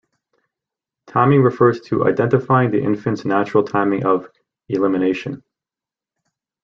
[1.05, 4.27] Timing refers to identifying the infant's natural timing of
[4.67, 5.43] elimination.